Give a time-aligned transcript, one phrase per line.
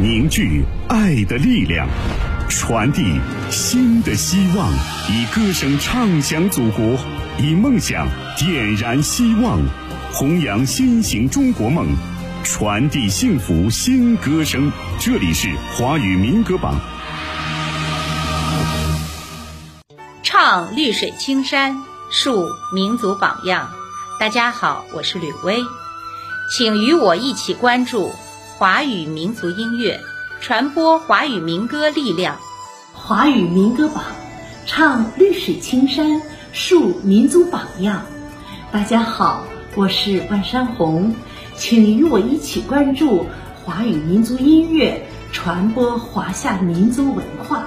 [0.00, 1.86] 凝聚爱的力量，
[2.48, 4.72] 传递新的希望。
[5.10, 6.96] 以歌声唱响祖国，
[7.38, 8.08] 以梦想
[8.38, 9.60] 点燃希望，
[10.10, 11.86] 弘扬新型中国梦，
[12.42, 14.72] 传递幸福新歌声。
[14.98, 16.80] 这里是华语民歌榜，
[20.22, 21.76] 唱绿水青山，
[22.10, 23.68] 树民族榜样。
[24.18, 25.58] 大家好，我是吕薇，
[26.56, 28.10] 请与我一起关注。
[28.60, 30.00] 华语民族音乐，
[30.42, 32.36] 传播华语民歌力量。
[32.92, 34.04] 华语民歌榜，
[34.66, 36.20] 唱绿水青山，
[36.52, 38.04] 树民族榜样。
[38.70, 39.44] 大家好，
[39.76, 41.14] 我是万山红，
[41.56, 43.24] 请与我一起关注
[43.64, 47.64] 华语民族音乐，传播华夏民族文化。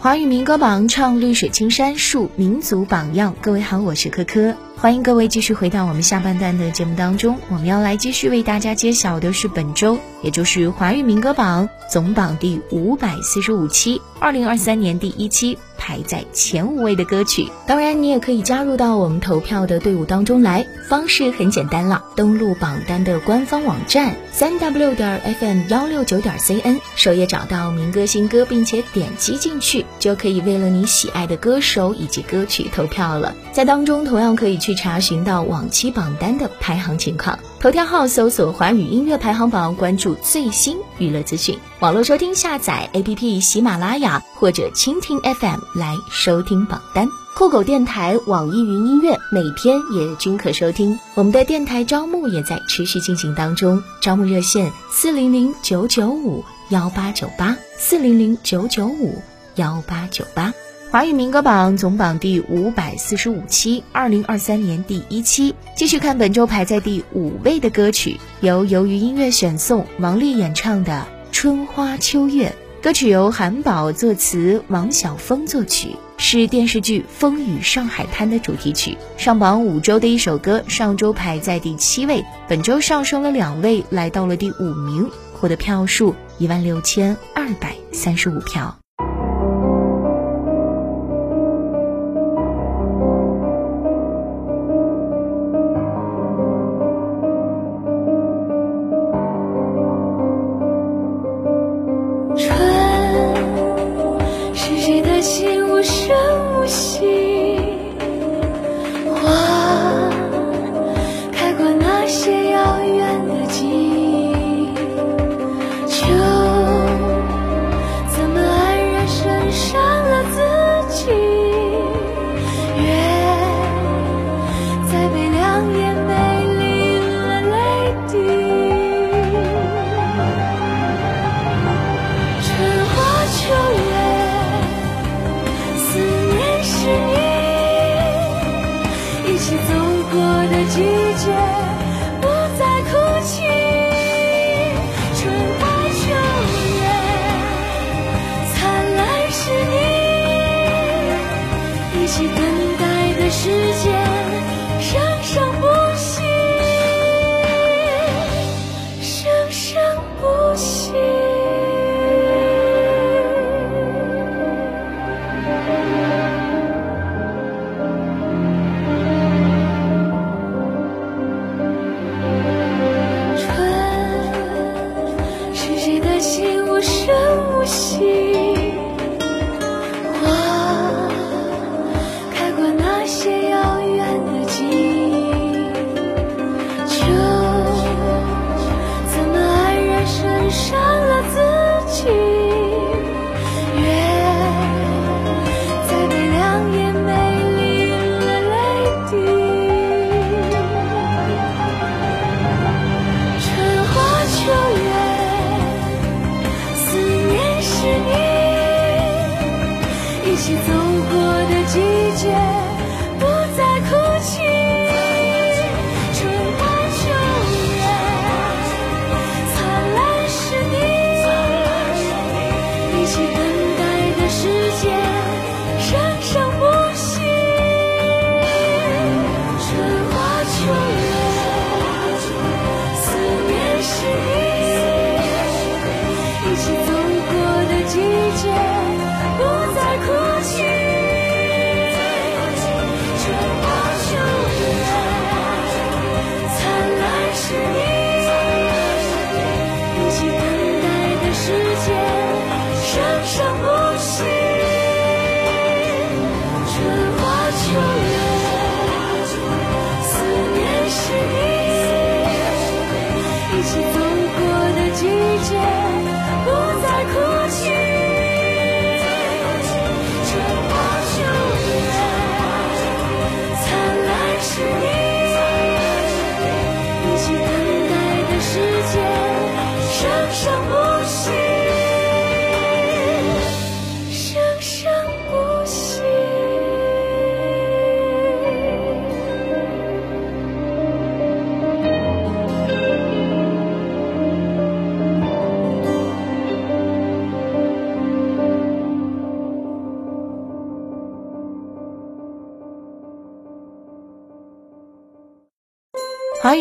[0.00, 3.34] 华语民歌榜，唱绿水青山，树民族榜样。
[3.40, 4.54] 各位好，我是珂珂。
[4.84, 15.56] 欢迎各位继续回到我们下半段的节目当中，我们要来继续为大家揭晓的是本周，也就是华语民歌榜总榜第五百四十五期，二零二三年第一期。
[15.76, 20.64] 排在前五位的歌曲，当然你也可以加入到我们投票的队伍当中来。
[20.88, 33.34] 方式很简单了，登录榜单的官方网站三 w 点 fm 幺六九点 cn，首页找到民歌新歌，并且点击进去，就可以为了你喜爱的歌手以及歌曲投票了。
[33.52, 37.38] 在当中同样可以去查询到往期榜单的排行情况。
[37.60, 41.58] 头条号搜索华语音乐排行榜，关注最新娱乐资讯。
[41.80, 47.08] 网络收听下载 APP 喜马拉雅或者蜻蜓 FM 来收听榜单。
[47.36, 50.98] 酷狗电台、网易云音乐每天也均可收听。
[51.14, 59.20] 我们的电台招募也在持续进行当中，招募热线四零零九九五幺八九八四零零九九五
[59.56, 60.54] 幺八九八。
[60.94, 65.52] 华语民歌榜总榜第五百四十五期，二零二三年第一期。
[65.74, 72.54] 继续看本周排在第五位的歌曲，由由于音乐选送，王丽演唱的《春花秋月》。
[72.80, 78.96] 歌曲由韩宝作词，王晓峰作曲，是电视剧《风雨上海滩》的主题曲。
[79.16, 88.76] 上榜五周的一首歌，上周排在第七位，本周上升了两位，来到了第五名，获得票数一万六千二百三十五票。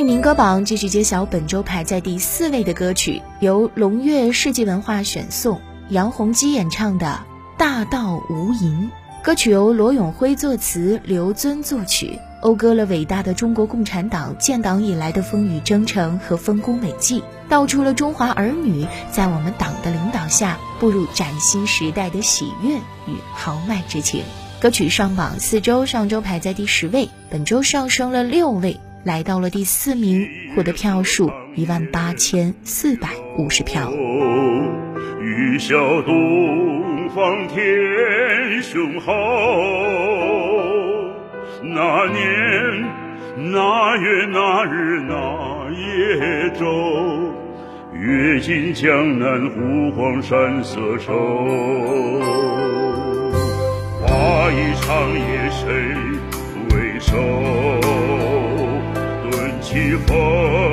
[0.03, 7.21] 民歌榜继续揭晓本周排在第四位的歌曲，由龙悦世纪文化选送，杨洪基演唱的
[7.57, 8.63] 《大道无垠》。
[9.23, 22.75] 歌曲由罗永辉作词，刘尊作曲，讴歌了伟大的中国共产党建党以来的风雨征程和丰功伟绩，道出了中华儿女在我们党的领导下步入崭新时代的喜悦
[23.07, 24.23] 与豪迈之情。
[24.59, 28.77] 歌曲上榜四周，上周排在第十位，本周上升了六位。
[29.03, 33.91] 来到了第四名，获得票数一万八千四百五十票。
[35.19, 39.11] 雨晓东方天雄厚，
[41.63, 42.21] 那年
[43.51, 47.29] 那月那日那夜昼，
[47.93, 51.13] 阅尽江南湖黄山色愁。
[54.01, 55.65] 花一场夜谁
[56.71, 57.82] 为首？
[59.93, 60.72] 起风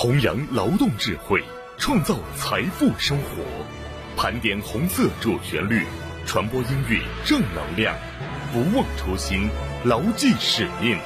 [0.00, 1.42] 弘扬劳动智慧，
[1.76, 3.42] 创造财富生活，
[4.16, 5.82] 盘点红色主旋律，
[6.24, 7.96] 传播音乐正能量，
[8.52, 9.48] 不忘初心，
[9.84, 10.96] 牢记使命。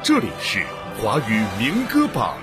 [0.00, 0.62] 这里是
[0.96, 2.36] 华语民歌榜。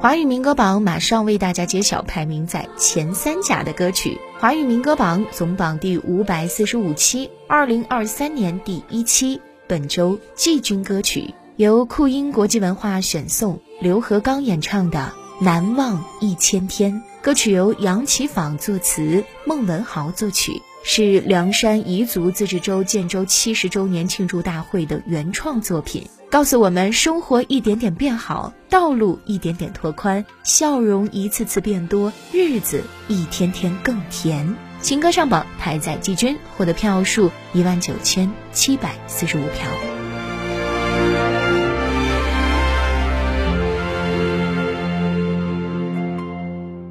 [0.00, 4.18] 华语民歌榜马上为大家揭晓排名在前三甲的歌曲。
[4.40, 15.12] 华语民歌榜总榜第五百四十五期，二零二三年第一期，本周季军歌曲由酷音国际文化选送，刘和刚演唱的
[15.44, 16.92] 《难忘一千天》。
[17.22, 26.06] 歌曲由杨启坊作词，孟文豪作曲，是凉山彝族自治州建州七十周年庆祝大会的原创作品。
[26.30, 34.56] 告诉我们，生活一点点变好，道路一点点拓宽，笑容一次次变多，日子一天天更甜。
[34.82, 39.68] 新歌上榜，排在季军，获得票数一万九千七百四十五票。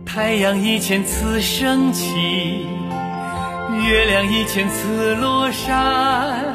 [0.05, 2.65] 太阳一千次升起，
[3.85, 6.45] 月亮一千次落山。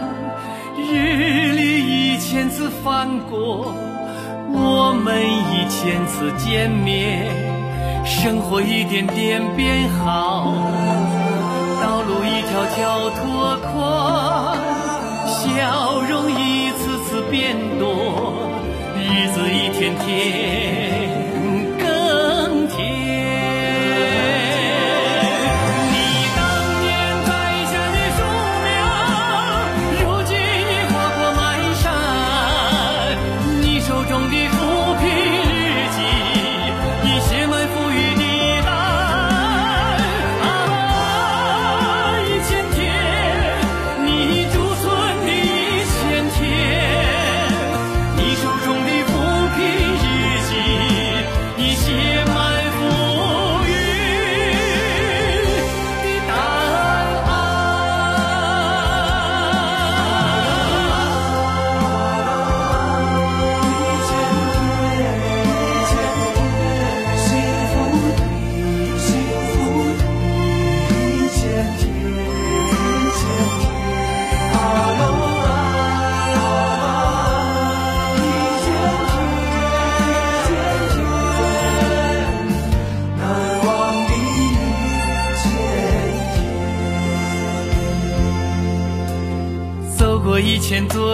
[0.78, 3.74] 日历一千次翻过，
[4.52, 7.26] 我们一千次见面，
[8.06, 10.54] 生活一点点变好，
[12.06, 14.56] 路一条条拓宽，
[15.26, 18.48] 笑容一次次变多，
[18.94, 21.05] 日子一天天。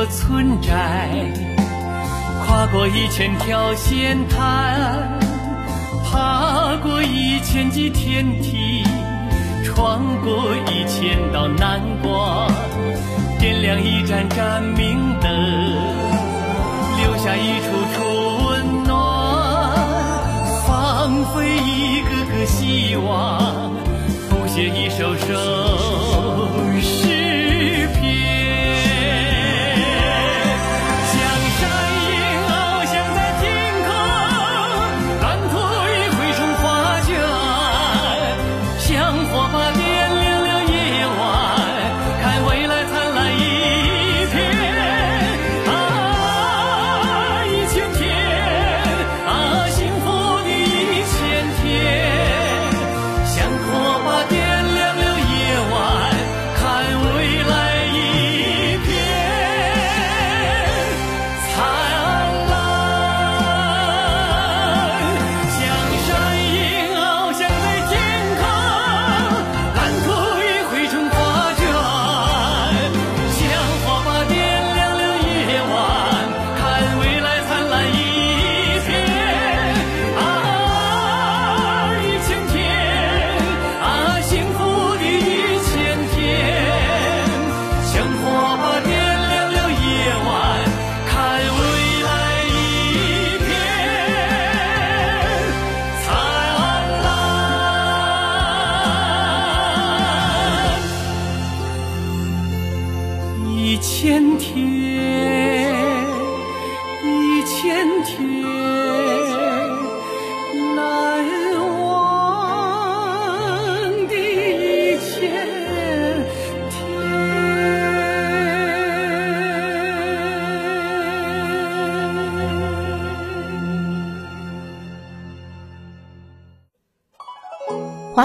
[0.02, 1.08] 千座村寨，
[2.44, 5.18] 跨过一千条险滩，
[6.04, 8.82] 爬过一千级天梯，
[9.64, 12.50] 闯过一千道难关，
[13.38, 15.30] 点亮一盏盏明灯，
[16.98, 18.02] 留下一处处
[18.48, 19.76] 温暖，
[20.66, 23.70] 放飞一个个希望，
[24.28, 25.34] 谱写一首首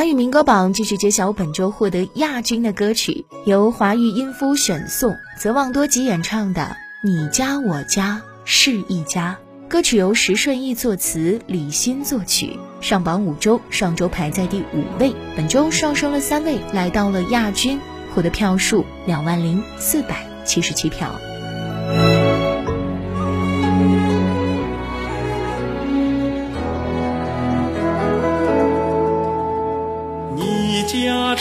[0.07, 6.61] 语民歌榜继续揭晓本周获得亚军的歌曲，由华语音夫选送，泽望多吉演唱的
[7.03, 9.37] 《你家我家是一家》。
[9.67, 17.77] 歌曲由石顺义作词，李欣作曲，上榜五周，上周排在第五位，本周上升了三位，来到了亚军，
[18.15, 21.11] 获得票数两万零四百七十七票。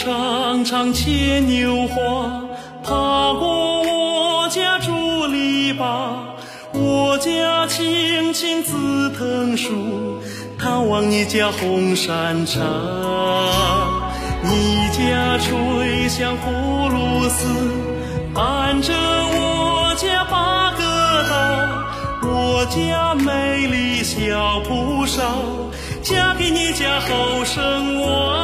[0.06, 2.44] 家常常牵牛花，
[2.84, 2.92] 爬
[3.34, 5.82] 过我家竹篱笆。
[6.72, 10.20] 我家青青紫藤树，
[10.60, 12.60] 探望你家红山茶。
[14.44, 17.48] 你家吹响葫芦丝，
[18.32, 20.84] 伴着我家八个
[21.28, 21.34] 岛。
[22.30, 25.22] 我家美丽小蒲烧，
[26.00, 28.35] 嫁给你家后生娃。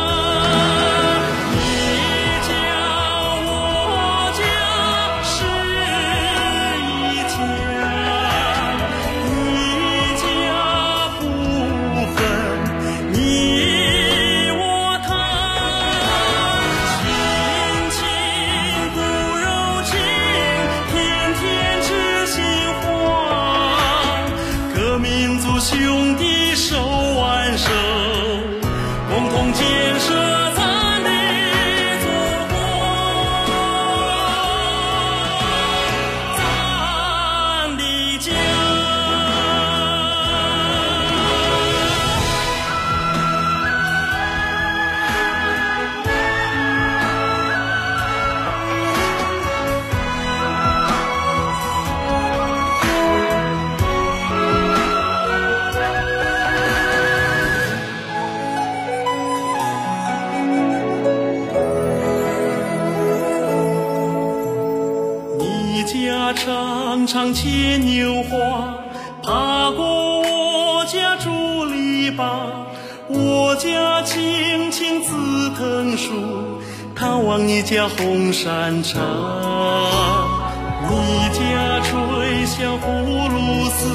[77.73, 79.01] 家红山茶。
[80.91, 80.95] 你
[81.31, 82.85] 家吹响葫
[83.31, 83.89] 芦丝，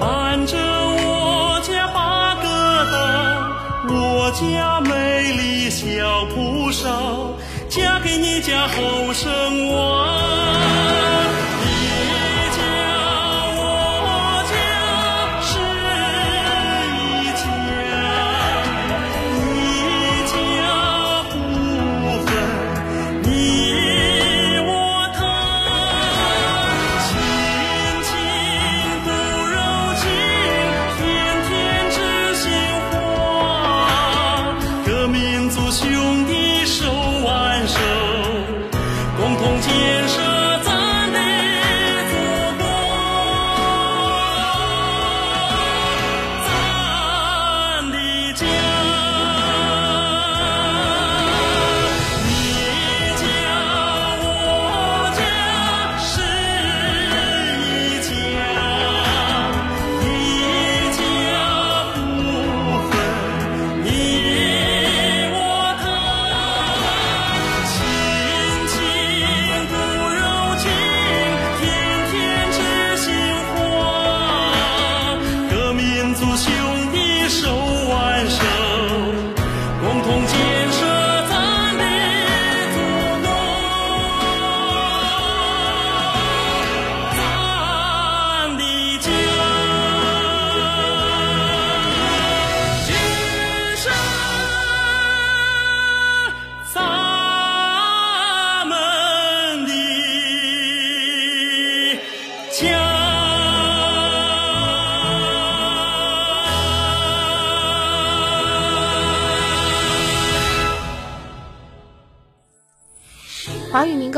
[0.00, 2.48] 伴着我家八哥
[2.90, 3.94] 到。
[3.94, 5.86] 我家美丽小
[6.34, 7.36] 蒲烧，
[7.68, 9.97] 嫁给你家后生娃。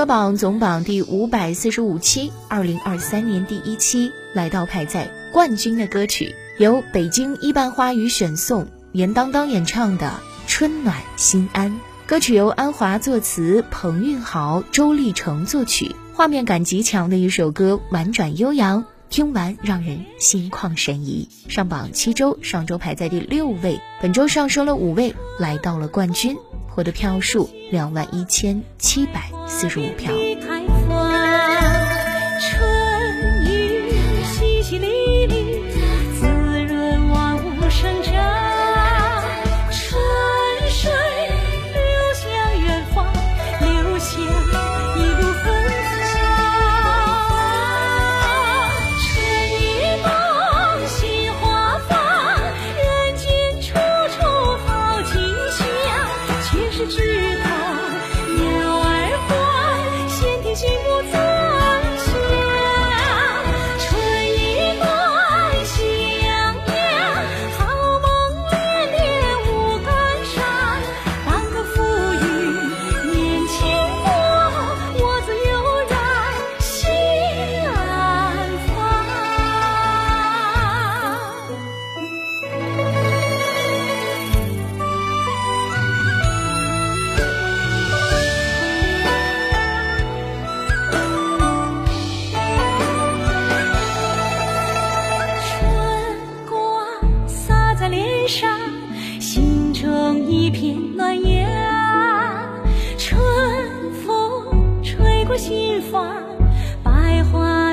[0.01, 10.07] 歌榜总榜第五百四十五期，二零二三年第一期，来到排在冠军的歌曲，由北京一瓣花语选送，严当当演唱的
[10.51, 11.71] 《春暖心安》。
[12.07, 21.29] 歌曲由安华作词，彭运豪、周立成作曲，画面感极强的一首歌，婉转悠扬，听完让人心旷神怡。
[21.51, 26.39] 上榜七周，上周排在第六位，本周上升了五位，来到了冠军。
[26.81, 30.15] 获得票数两万一千七百四十五票。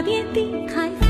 [0.07, 1.06] 遍地开。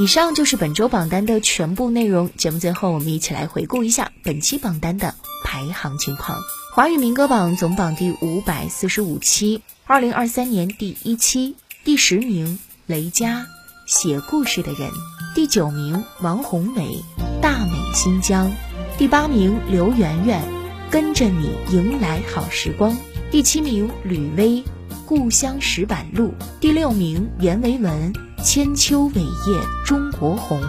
[0.00, 2.30] 以上就是本周榜单的全部内容。
[2.34, 6.38] 节目最后，我们一起来回顾一下本期榜单的排行情况。
[6.74, 13.40] 华语民歌榜总榜第五百四十五期，二零二三年第一期，第十名雷佳，
[13.84, 14.88] 《写故事的人》；
[15.34, 16.82] 第九名王宏伟，
[17.42, 18.48] 《大美新疆》；
[18.96, 20.40] 第八名刘媛媛，
[20.90, 22.90] 《跟着你迎来好时光》；
[23.30, 24.44] 第七名吕薇，
[25.04, 30.60] 《故乡石板路》；第六名阎维文，《千秋伟业中国红》；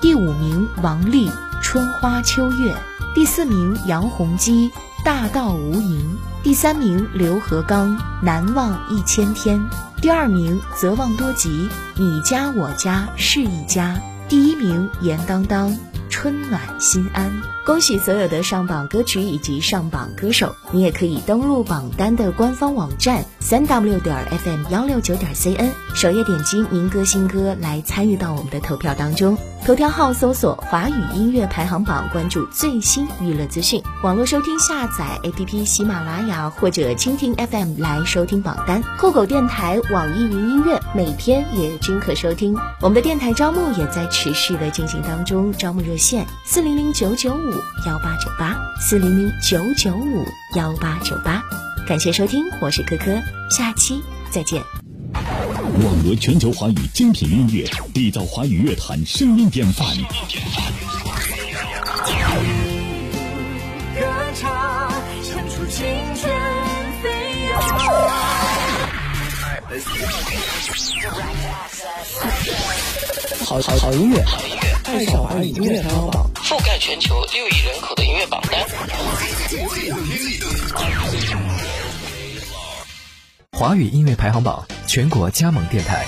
[0.00, 1.28] 第五名王丽，
[1.62, 2.72] 《春花秋月》；
[3.14, 4.68] 第四名杨洪基，
[5.04, 5.80] 《大道无垠》；
[6.42, 9.58] 第三名刘和刚，《难忘一千天》；
[10.00, 11.48] 第二名泽望多吉，
[11.96, 13.94] 《你家我家是一家》；
[14.28, 15.76] 第一名严当当。
[16.10, 17.32] 春暖心安，
[17.70, 20.56] 恭喜所有的上榜歌曲以及上榜歌手！
[20.72, 29.38] 你也可以登录榜单的官方网站三 w 点 fm 幺六九点 cn，首页点击民歌新歌来参与到我们的投票当中。
[29.64, 33.80] 头条号搜索“华语音乐排行榜”，关注最新娱乐资讯。
[34.02, 38.82] 网络收听下载 APP 喜马拉雅或者蜻蜓 FM 来收听榜单。
[38.98, 42.56] 酷狗电台、网易云音乐每天也均可收听。
[42.80, 50.24] 我们的电台招募也在持续的进行当中，招募热线四零零九九五幺八九八四零零九九五
[50.56, 51.42] 幺八九八。
[51.86, 53.20] 感谢收听，我是珂珂，
[53.50, 54.62] 下期再见。
[55.14, 59.86] 网罗全球华语精品音乐，缔造华语乐坛声音典范。
[73.44, 74.22] 好好好音乐，
[74.84, 78.64] 爱上华语音乐排行榜，覆盖全球六亿人口的音乐榜单。
[83.52, 86.04] 华语音乐排行榜全国加盟电台：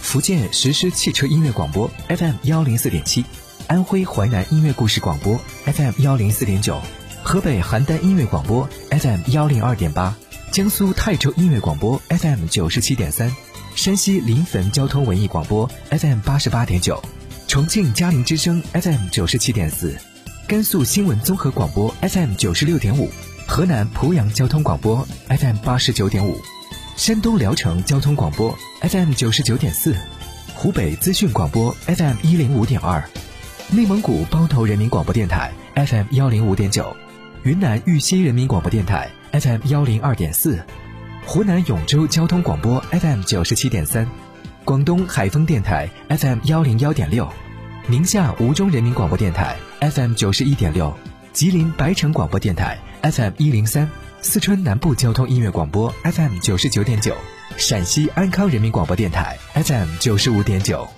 [0.00, 3.24] 福建实施汽车音乐广播 FM 幺零四点七，
[3.66, 6.80] 安徽淮南音乐故事广播 FM 幺零四点九，
[7.22, 10.14] 河北邯郸音乐广播 FM 幺零二点八，
[10.50, 13.30] 江苏泰州音乐广播 FM 九十七点三，
[13.74, 17.00] 山西临汾交通文艺广播 FM 八十八点九，
[17.46, 19.96] 重庆嘉陵之声 FM 九十七点四，
[20.48, 23.10] 甘肃新闻综合广播 FM 九十六点五。
[23.46, 26.38] 河南濮阳交通广播 FM 八十九点五，
[26.96, 29.96] 山东聊城交通广播 FM 九十九点四，
[30.54, 33.02] 湖北资讯广播 FM 一零五点二，
[33.70, 36.94] 内蒙古包头人民广播电台 FM 幺零五点九，
[37.42, 40.62] 云南玉溪人民广播电台 FM 幺零二点四，
[41.24, 44.06] 湖南永州交通广播 FM 九十七点三，
[44.64, 47.30] 广东海丰电台 FM 幺零幺点六，
[47.86, 50.92] 宁夏吴忠人民广播电台 FM 九十一点六，
[51.32, 52.78] 吉林白城广播电台。
[53.00, 53.88] FM 一零三，
[54.20, 57.14] 四川南部交通音乐广播 FM 九十九点九，
[57.56, 60.88] 陕西安康人民广播电台 FM 九十五点九。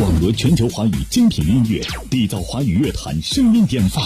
[0.00, 4.02] 网罗全球华语精品音乐，缔造华语乐坛声音典范。